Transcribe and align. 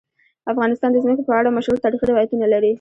افغانستان 0.51 0.89
د 0.93 0.97
ځمکه 1.03 1.23
په 1.27 1.33
اړه 1.39 1.55
مشهور 1.57 1.77
تاریخی 1.83 2.05
روایتونه 2.07 2.45
لري. 2.53 2.69